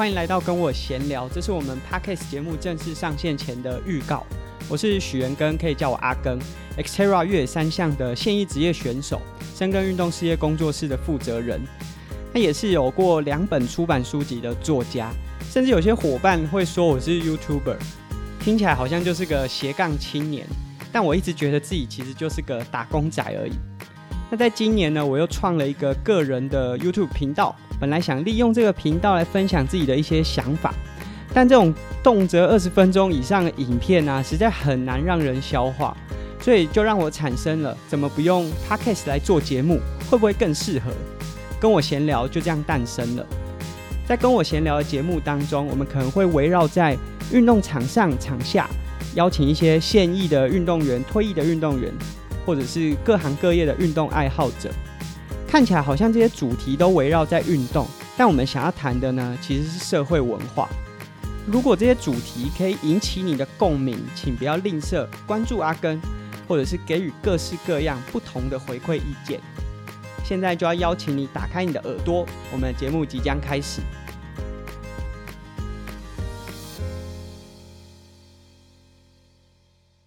[0.00, 4.24] 欢迎来到跟我闲聊，这是我们 Podcast 节目正式上线前的预告。
[4.66, 6.38] 我是许元根，可以叫我阿根
[6.78, 9.20] ，Xterra 越野三项的现役职业选手，
[9.54, 11.60] 深耕运动事业工作室的负责人。
[12.32, 15.12] 他也是有过两本出版书籍的作家，
[15.50, 17.76] 甚至有些伙伴会说我是 YouTuber，
[18.42, 20.46] 听起来好像就是个斜杠青年，
[20.90, 23.52] 但我一直觉得自己其实就是个打工仔而已。
[24.30, 30.72] 那在今年呢，我又创了一个个人的 YouTube 频道，本来想利用这个频道来分享自己的一些想法，
[31.34, 35.96] 但这种动辄二十分钟以上的影片啊，实在很难让人消化，
[36.40, 40.92] 所以就让我产生了怎么不用 Podcast 来做节目，会不会更适合？
[41.60, 43.26] 跟我闲聊就这样诞生了。
[44.06, 46.96] 在跟我闲聊的节目当中，我们可能会围绕在
[47.32, 48.70] 运动场上、场下，
[49.16, 51.92] 邀请一些现役的运动员、退役的运动员。
[52.50, 54.72] 或者是各行各业的运动爱好者，
[55.46, 60.68] 看起来好像这些主题都围绕在运动，但我们想要谈的呢，其实是社会文化。
[61.46, 66.00] 如果这些主题可以引起你的共鸣，请不要吝啬关注阿根，
[66.48, 69.38] 或者是给予各式各样不同的回馈意见。
[70.24, 73.80] 现在就要邀请你打开你的耳朵，我们的节目即将开始。